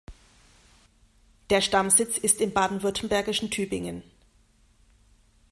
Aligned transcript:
Der 1.51 1.61
Stammsitz 1.61 2.17
ist 2.17 2.41
im 2.41 2.53
baden-württembergischen 2.53 3.51
Tübingen. 3.51 4.01